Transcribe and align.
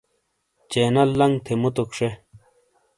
چینل 0.71 1.09
لنگ 1.19 1.35
تھے 1.45 1.53
مُوتوک 1.61 1.89
شے۔ 1.97 2.09